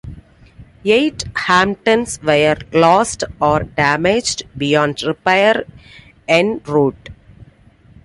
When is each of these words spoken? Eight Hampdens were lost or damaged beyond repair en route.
Eight 0.83 1.25
Hampdens 1.35 2.19
were 2.23 2.57
lost 2.75 3.23
or 3.39 3.59
damaged 3.61 4.47
beyond 4.57 5.03
repair 5.03 5.65
en 6.27 6.59
route. 6.65 7.09